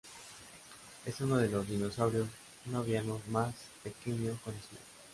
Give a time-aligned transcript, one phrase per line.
[1.05, 2.27] Es uno de los dinosaurios
[2.65, 3.53] no avianos más
[3.83, 4.81] pequeño conocido.